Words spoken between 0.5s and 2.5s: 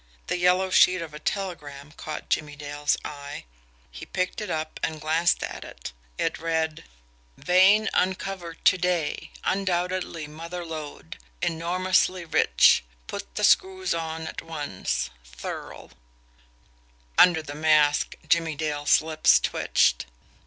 sheet of a telegram caught